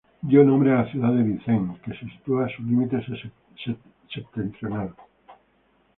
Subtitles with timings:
[0.23, 3.05] Dio nombre a la ciudad de Vincennes, que se sitúa a su límite
[4.11, 4.95] septentrional.